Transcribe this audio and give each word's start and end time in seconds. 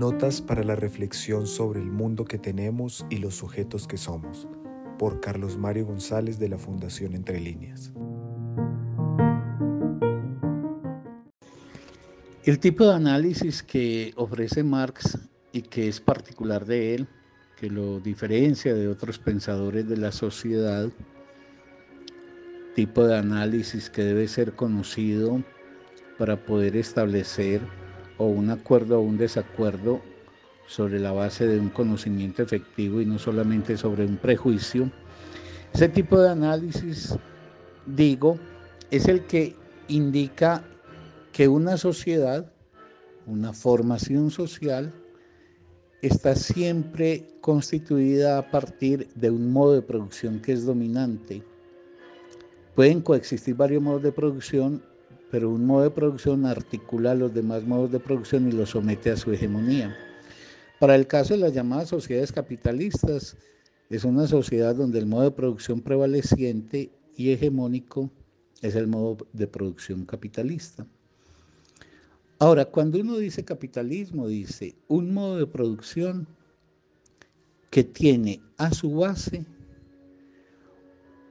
Notas 0.00 0.40
para 0.40 0.64
la 0.64 0.76
reflexión 0.76 1.46
sobre 1.46 1.78
el 1.78 1.90
mundo 1.90 2.24
que 2.24 2.38
tenemos 2.38 3.04
y 3.10 3.18
los 3.18 3.34
sujetos 3.34 3.86
que 3.86 3.98
somos, 3.98 4.48
por 4.98 5.20
Carlos 5.20 5.58
Mario 5.58 5.84
González 5.84 6.38
de 6.38 6.48
la 6.48 6.56
Fundación 6.56 7.12
Entre 7.12 7.38
Líneas. 7.38 7.92
El 12.44 12.58
tipo 12.60 12.86
de 12.86 12.94
análisis 12.94 13.62
que 13.62 14.14
ofrece 14.16 14.62
Marx 14.62 15.18
y 15.52 15.60
que 15.60 15.88
es 15.88 16.00
particular 16.00 16.64
de 16.64 16.94
él, 16.94 17.06
que 17.58 17.68
lo 17.68 18.00
diferencia 18.00 18.72
de 18.72 18.88
otros 18.88 19.18
pensadores 19.18 19.86
de 19.86 19.98
la 19.98 20.12
sociedad, 20.12 20.88
tipo 22.74 23.04
de 23.04 23.18
análisis 23.18 23.90
que 23.90 24.02
debe 24.02 24.28
ser 24.28 24.56
conocido 24.56 25.44
para 26.16 26.42
poder 26.42 26.74
establecer 26.76 27.60
o 28.20 28.26
un 28.26 28.50
acuerdo 28.50 28.98
o 28.98 29.00
un 29.00 29.16
desacuerdo 29.16 30.02
sobre 30.66 31.00
la 31.00 31.10
base 31.10 31.46
de 31.46 31.58
un 31.58 31.70
conocimiento 31.70 32.42
efectivo 32.42 33.00
y 33.00 33.06
no 33.06 33.18
solamente 33.18 33.78
sobre 33.78 34.04
un 34.04 34.18
prejuicio. 34.18 34.90
Ese 35.72 35.88
tipo 35.88 36.20
de 36.20 36.28
análisis, 36.28 37.16
digo, 37.86 38.38
es 38.90 39.08
el 39.08 39.24
que 39.24 39.56
indica 39.88 40.62
que 41.32 41.48
una 41.48 41.78
sociedad, 41.78 42.52
una 43.24 43.54
formación 43.54 44.30
social, 44.30 44.92
está 46.02 46.34
siempre 46.34 47.26
constituida 47.40 48.36
a 48.36 48.50
partir 48.50 49.08
de 49.14 49.30
un 49.30 49.50
modo 49.50 49.72
de 49.72 49.82
producción 49.82 50.40
que 50.40 50.52
es 50.52 50.66
dominante. 50.66 51.42
Pueden 52.74 53.00
coexistir 53.00 53.54
varios 53.54 53.82
modos 53.82 54.02
de 54.02 54.12
producción, 54.12 54.82
pero 55.30 55.50
un 55.50 55.64
modo 55.64 55.84
de 55.84 55.90
producción 55.90 56.46
articula 56.46 57.14
los 57.14 57.32
demás 57.32 57.64
modos 57.64 57.92
de 57.92 58.00
producción 58.00 58.48
y 58.48 58.52
los 58.52 58.70
somete 58.70 59.10
a 59.10 59.16
su 59.16 59.32
hegemonía. 59.32 59.96
Para 60.78 60.94
el 60.94 61.06
caso 61.06 61.34
de 61.34 61.40
las 61.40 61.52
llamadas 61.52 61.88
sociedades 61.90 62.32
capitalistas, 62.32 63.36
es 63.90 64.04
una 64.04 64.26
sociedad 64.26 64.74
donde 64.74 64.98
el 64.98 65.06
modo 65.06 65.24
de 65.24 65.30
producción 65.30 65.80
prevaleciente 65.80 66.90
y 67.16 67.30
hegemónico 67.30 68.10
es 68.62 68.74
el 68.74 68.86
modo 68.86 69.18
de 69.32 69.46
producción 69.46 70.04
capitalista. 70.04 70.86
Ahora, 72.38 72.64
cuando 72.64 72.98
uno 73.00 73.18
dice 73.18 73.44
capitalismo, 73.44 74.26
dice 74.26 74.74
un 74.88 75.12
modo 75.12 75.36
de 75.36 75.46
producción 75.46 76.26
que 77.70 77.84
tiene 77.84 78.40
a 78.56 78.72
su 78.72 78.94
base 78.94 79.44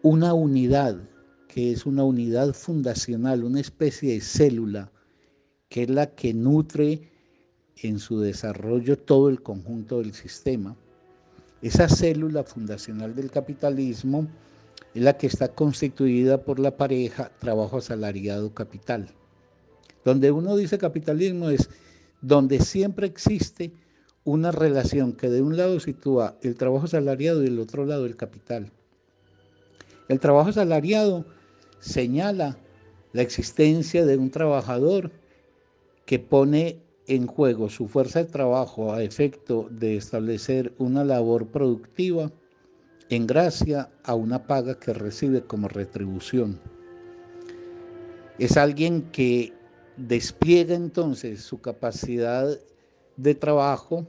una 0.02 0.34
unidad, 0.34 0.98
que 1.50 1.72
es 1.72 1.88
una 1.88 2.04
unidad 2.04 2.54
fundacional, 2.54 3.44
una 3.44 3.60
especie 3.60 4.14
de 4.14 4.22
célula, 4.22 4.92
que 5.68 5.84
es 5.84 5.90
la 5.90 6.12
que 6.12 6.32
nutre 6.32 7.10
en 7.76 7.98
su 7.98 8.20
desarrollo 8.20 9.00
todo 9.00 9.30
el 9.30 9.42
conjunto 9.42 9.98
del 9.98 10.14
sistema. 10.14 10.76
Esa 11.64 11.90
célula 11.90 12.44
fundacional 12.44 13.16
del 13.16 13.32
capitalismo 13.32 14.28
es 14.94 15.02
la 15.02 15.18
que 15.18 15.26
está 15.26 15.48
constituida 15.48 16.44
por 16.44 16.60
la 16.60 16.78
pareja 16.78 17.32
trabajo 17.40 17.78
asalariado 17.78 18.54
capital. 18.54 19.10
Donde 20.06 20.32
uno 20.32 20.56
dice 20.56 20.78
capitalismo 20.78 21.50
es 21.50 21.68
donde 22.22 22.60
siempre 22.60 23.08
existe 23.08 23.72
una 24.24 24.52
relación 24.52 25.14
que 25.14 25.30
de 25.30 25.42
un 25.42 25.58
lado 25.58 25.80
sitúa 25.80 26.38
el 26.44 26.56
trabajo 26.56 26.86
salariado 26.86 27.42
y 27.42 27.46
del 27.46 27.60
otro 27.60 27.88
lado 27.88 28.06
el 28.06 28.16
capital. 28.16 28.72
El 30.08 30.20
trabajo 30.20 30.52
salariado 30.52 31.26
señala 31.80 32.58
la 33.14 33.22
existencia 33.22 34.06
de 34.06 34.18
un 34.18 34.30
trabajador 34.30 35.12
que 36.06 36.20
pone 36.20 36.80
en 37.08 37.26
juego 37.26 37.70
su 37.70 37.88
fuerza 37.88 38.20
de 38.24 38.30
trabajo 38.30 38.94
a 38.94 39.04
efecto 39.04 39.68
de 39.72 39.98
establecer 39.98 40.74
una 40.78 41.04
labor 41.04 41.48
productiva 41.48 42.32
en 43.10 43.26
gracia 43.26 43.90
a 44.04 44.14
una 44.14 44.46
paga 44.46 44.80
que 44.80 44.94
recibe 44.94 45.42
como 45.42 45.68
retribución. 45.68 46.60
Es 48.38 48.58
alguien 48.58 49.02
que 49.12 49.54
despliega 49.98 50.76
entonces 50.76 51.42
su 51.42 51.60
capacidad 51.60 52.58
de 53.18 53.36
trabajo 53.36 54.08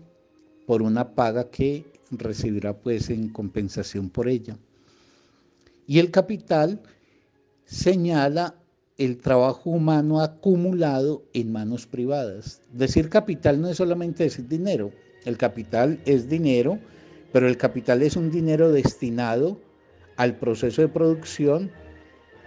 por 0.67 0.83
una 0.83 1.15
paga 1.15 1.51
que 1.51 1.85
recibirá 2.11 2.77
pues 2.77 3.11
en 3.11 3.31
compensación 3.31 4.11
por 4.11 4.29
ella. 4.29 4.57
Y 5.87 5.99
el 5.99 6.11
capital 6.11 6.81
señala 7.71 8.57
el 8.99 9.19
trabajo 9.19 9.71
humano 9.71 10.21
acumulado 10.21 11.23
en 11.33 11.53
manos 11.53 11.87
privadas. 11.87 12.61
Decir 12.73 13.09
capital 13.09 13.61
no 13.61 13.69
es 13.69 13.77
solamente 13.77 14.25
decir 14.25 14.49
dinero, 14.49 14.91
el 15.25 15.37
capital 15.37 16.01
es 16.05 16.29
dinero, 16.29 16.81
pero 17.33 17.47
el 17.47 17.57
capital 17.57 18.03
es 18.03 18.17
un 18.17 18.31
dinero 18.31 18.73
destinado 18.73 19.61
al 20.17 20.37
proceso 20.37 20.83
de 20.83 20.89
producción 20.89 21.71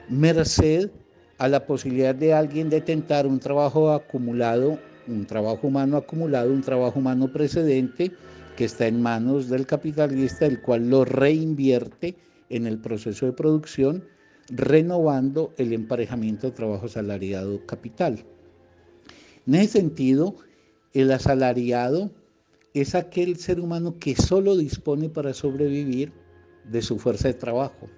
merced 0.10 0.92
a 1.38 1.48
la 1.48 1.66
posibilidad 1.66 2.14
de 2.14 2.34
alguien 2.34 2.70
de 2.70 2.82
tentar 2.82 3.26
un 3.26 3.40
trabajo 3.40 3.92
acumulado, 3.92 4.78
un 5.08 5.26
trabajo 5.26 5.68
humano 5.68 5.96
acumulado, 5.96 6.52
un 6.52 6.62
trabajo 6.62 7.00
humano 7.00 7.32
precedente 7.32 8.12
que 8.58 8.66
está 8.66 8.88
en 8.88 9.02
manos 9.02 9.48
del 9.48 9.66
capitalista, 9.66 10.46
el 10.46 10.62
cual 10.62 10.90
lo 10.90 11.06
reinvierte 11.06 12.16
en 12.50 12.68
el 12.68 12.78
proceso 12.78 13.26
de 13.26 13.32
producción, 13.32 14.04
renovando 14.50 15.54
el 15.58 15.74
emparejamiento 15.74 16.54
trabajo 16.54 16.86
asalariado 16.86 17.66
capital. 17.66 18.26
En 19.48 19.56
ese 19.56 19.80
sentido, 19.80 20.36
el 20.94 21.12
asalariado 21.12 22.12
es 22.74 22.96
aquel 22.96 23.38
ser 23.38 23.60
humano 23.60 23.98
que 24.00 24.16
solo 24.16 24.58
dispone 24.58 25.10
para 25.10 25.34
sobrevivir 25.34 26.12
de 26.70 26.82
su 26.82 26.98
fuerza 26.98 27.28
de 27.28 27.36
trabajo. 27.36 27.90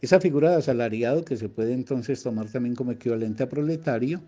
Esa 0.00 0.20
figura 0.20 0.50
de 0.50 0.56
asalariado 0.56 1.24
que 1.24 1.36
se 1.36 1.48
puede 1.48 1.72
entonces 1.72 2.22
tomar 2.22 2.50
también 2.50 2.74
como 2.74 2.92
equivalente 2.92 3.44
a 3.44 3.48
proletario, 3.48 4.20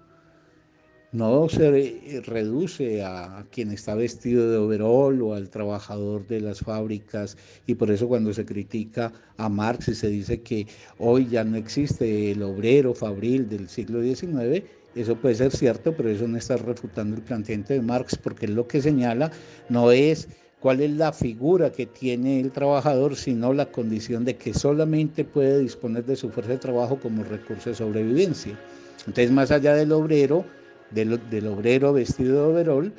no 1.15 1.49
se 1.49 2.23
reduce 2.27 3.05
a 3.05 3.47
quien 3.53 3.71
está 3.71 3.95
vestido 3.95 4.51
de 4.51 4.57
overol 4.57 5.23
o 5.23 5.35
al 5.35 5.49
trabajador 5.49 6.27
de 6.27 6.41
las 6.41 6.59
fábricas 6.59 7.37
y 7.69 7.77
por 7.77 7.93
eso 7.93 8.09
cuando 8.09 8.35
se 8.35 8.45
critica 8.45 9.13
a 9.37 9.49
Marx 9.49 9.87
y 9.87 9.95
se 9.95 10.09
dice 10.09 10.43
que 10.43 10.67
hoy 10.99 11.29
ya 11.29 11.45
no 11.45 11.57
existe 11.57 12.33
el 12.33 12.43
obrero 12.43 12.95
fabril 12.95 13.49
del 13.49 13.69
siglo 13.69 14.03
XIX, 14.03 14.65
eso 14.97 15.15
puede 15.15 15.37
ser 15.37 15.53
cierto, 15.53 15.95
pero 15.97 16.09
eso 16.09 16.27
no 16.27 16.37
está 16.37 16.57
refutando 16.57 17.15
el 17.15 17.23
planteamiento 17.23 17.75
de 17.75 17.81
Marx 17.81 18.17
porque 18.17 18.49
lo 18.49 18.67
que 18.67 18.83
señala 18.83 19.31
no 19.69 19.93
es 19.93 20.29
cuál 20.59 20.81
es 20.81 20.91
la 20.91 21.13
figura 21.13 21.71
que 21.71 21.87
tiene 21.87 22.41
el 22.41 22.51
trabajador, 22.51 23.15
sino 23.15 23.53
la 23.53 23.71
condición 23.71 24.25
de 24.25 24.35
que 24.35 24.53
solamente 24.53 25.25
puede 25.25 25.61
disponer 25.61 26.05
de 26.07 26.17
su 26.17 26.31
fuerza 26.31 26.51
de 26.51 26.59
trabajo 26.59 26.99
como 26.99 27.23
recurso 27.23 27.71
de 27.71 27.77
sobrevivencia. 27.77 28.59
Entonces, 29.07 29.31
más 29.31 29.53
allá 29.53 29.75
del 29.75 29.93
obrero, 29.93 30.45
del, 30.95 31.47
obrero 31.47 31.93
vestido 31.93 32.35
de 32.35 32.53
overol, 32.53 32.93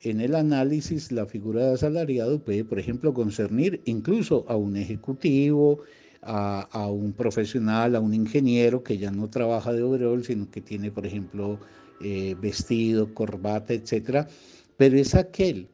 en 0.00 0.20
el 0.20 0.34
análisis 0.34 1.12
la 1.12 1.26
figura 1.26 1.66
de 1.66 1.74
asalariado 1.74 2.40
puede, 2.40 2.64
por 2.64 2.78
ejemplo, 2.78 3.12
concernir 3.12 3.80
incluso 3.84 4.44
a 4.48 4.56
un 4.56 4.76
ejecutivo, 4.76 5.80
a, 6.22 6.86
un 6.88 7.12
profesional, 7.12 7.96
a 7.96 8.00
un 8.00 8.14
ingeniero 8.14 8.82
que 8.82 8.98
ya 8.98 9.10
no 9.10 9.28
trabaja 9.28 9.72
de 9.72 9.82
overol, 9.82 10.24
sino 10.24 10.50
que 10.50 10.60
tiene, 10.60 10.90
por 10.90 11.06
ejemplo, 11.06 11.58
eh, 12.00 12.36
vestido, 12.40 13.12
corbata, 13.14 13.74
etcétera, 13.74 14.28
pero 14.76 14.96
es 14.96 15.14
aquel 15.14 15.68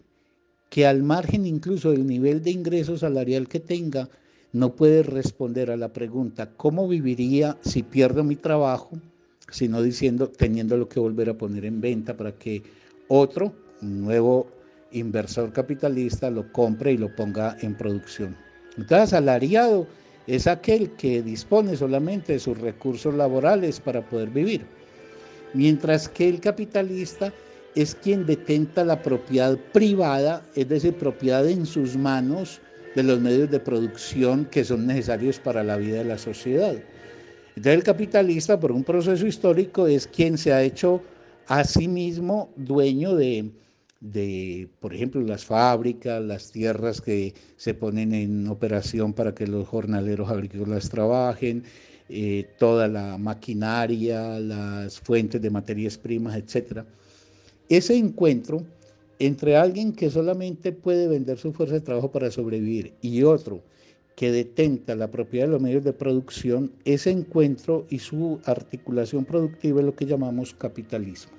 que 0.71 0.87
al 0.87 1.03
margen 1.03 1.47
incluso 1.47 1.93
del 1.93 2.07
nivel 2.07 2.43
de 2.43 2.51
ingreso 2.51 2.99
salarial 2.99 3.49
que 3.49 3.61
tenga, 3.61 4.09
no 4.53 4.75
puede 4.75 5.03
responder 5.03 5.71
a 5.71 5.77
la 5.77 5.93
pregunta, 5.93 6.51
¿cómo 6.57 6.89
viviría 6.89 7.59
si 7.61 7.83
pierdo 7.83 8.25
mi 8.25 8.37
trabajo? 8.37 8.99
Sino 9.51 9.83
diciendo, 9.83 10.29
teniéndolo 10.29 10.89
que 10.89 11.01
volver 11.01 11.31
a 11.31 11.35
poner 11.35 11.65
en 11.65 11.81
venta 11.81 12.17
para 12.17 12.33
que 12.33 12.63
otro, 13.09 13.55
un 13.81 14.03
nuevo 14.03 14.49
inversor 14.93 15.53
capitalista, 15.53 16.31
lo 16.31 16.53
compre 16.53 16.93
y 16.93 16.99
lo 16.99 17.15
ponga 17.15 17.57
en 17.61 17.75
producción. 17.75 18.37
Entonces, 18.77 19.13
asalariado 19.13 19.87
es 20.27 20.47
aquel 20.47 20.91
que 20.93 21.23
dispone 21.23 21.77
solamente 21.77 22.35
de 22.35 22.39
sus 22.39 22.59
recursos 22.59 23.15
laborales 23.15 23.81
para 23.81 24.07
poder 24.07 24.29
vivir, 24.29 24.67
mientras 25.55 26.09
que 26.09 26.29
el 26.29 26.41
capitalista 26.41 27.33
es 27.75 27.95
quien 27.95 28.27
detenta 28.27 28.85
la 28.85 29.03
propiedad 29.03 29.57
privada, 29.73 30.43
es 30.55 30.69
decir, 30.69 30.95
propiedad 30.95 31.49
en 31.49 31.65
sus 31.65 31.97
manos 31.97 32.61
de 32.95 33.03
los 33.03 33.21
medios 33.21 33.51
de 33.51 33.61
producción 33.61 34.45
que 34.47 34.65
son 34.65 34.87
necesarios 34.87 35.39
para 35.39 35.63
la 35.63 35.77
vida 35.77 35.99
de 35.99 36.05
la 36.05 36.19
sociedad. 36.19 36.75
El 37.65 37.83
capitalista, 37.83 38.59
por 38.61 38.73
un 38.73 38.85
proceso 38.85 39.27
histórico, 39.27 39.87
es 39.87 40.07
quien 40.07 40.39
se 40.39 40.53
ha 40.53 40.63
hecho 40.63 41.03
a 41.47 41.65
sí 41.65 41.89
mismo 41.89 42.53
dueño 42.57 43.17
de, 43.17 43.53
de, 44.01 44.69
por 44.81 44.95
ejemplo, 44.95 45.21
las 45.23 45.45
fábricas, 45.45 46.23
las 46.23 46.51
tierras 46.53 47.01
que 47.01 47.35
se 47.57 47.75
ponen 47.75 48.13
en 48.15 48.47
operación 48.49 49.13
para 49.15 49.35
que 49.35 49.47
los 49.47 49.67
jornaleros 49.69 50.31
agrícolas 50.31 50.89
trabajen, 50.91 51.65
eh, 52.09 52.55
toda 52.59 52.89
la 52.89 53.19
maquinaria, 53.19 54.39
las 54.41 55.01
fuentes 55.01 55.41
de 55.41 55.51
materias 55.51 55.99
primas, 55.99 56.37
etcétera. 56.37 56.87
Ese 57.69 57.97
encuentro 57.97 58.67
Entre 59.21 59.57
alguien 59.57 59.93
que 59.95 60.11
solamente 60.11 60.73
puede 60.73 61.09
vender 61.09 61.39
su 61.39 61.53
fuerza 61.53 61.75
de 61.75 61.81
trabajo 61.81 62.11
para 62.13 62.31
sobrevivir 62.31 62.97
y 63.01 63.23
otro 63.25 63.65
que 64.19 64.33
detenta 64.33 64.97
la 64.97 65.13
propiedad 65.13 65.47
de 65.47 65.53
los 65.53 65.63
medios 65.63 65.85
de 65.85 65.93
producción, 65.93 66.73
ese 66.85 67.13
encuentro 67.13 67.87
y 67.89 68.01
su 68.01 68.41
articulación 68.45 69.25
productiva 69.25 69.79
es 69.79 69.87
lo 69.87 69.95
que 69.95 70.07
llamamos 70.07 70.55
capitalismo. 70.55 71.38